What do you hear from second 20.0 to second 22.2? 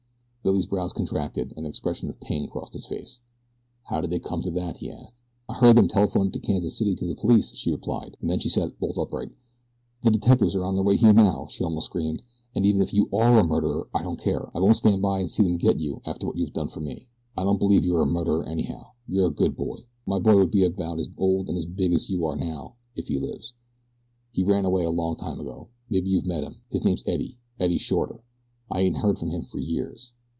My boy would be about as old and as big as you